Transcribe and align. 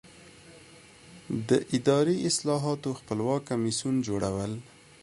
د 1.49 1.51
اداري 1.77 2.17
اصلاحاتو 2.29 2.89
خپلواک 2.99 3.41
کمیسیون 3.51 3.95
جوړول. 4.07 4.51